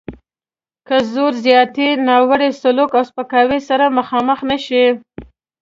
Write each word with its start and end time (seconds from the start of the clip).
له 0.89 0.97
زور 1.13 1.33
زیاتي، 1.45 1.87
ناوړه 2.07 2.49
سلوک 2.61 2.91
او 2.97 3.03
سپکاوي 3.09 3.59
سره 3.69 3.95
مخامخ 3.97 4.39
نه 4.49 4.57
شي. 4.65 4.85